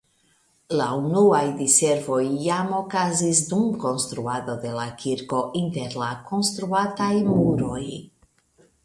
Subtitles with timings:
[0.77, 7.83] La unuaj diservoj jam okazis dum konstruado de la kirko inter la konstruataj muroj.